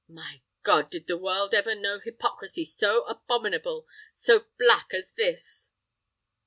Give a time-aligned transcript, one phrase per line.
[0.09, 0.89] My God!
[0.89, 5.73] did the world ever know hypocrisy so abominable—so black as this?"